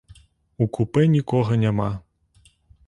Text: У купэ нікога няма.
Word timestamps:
У 0.65 0.69
купэ 0.79 1.03
нікога 1.15 1.61
няма. 1.67 1.91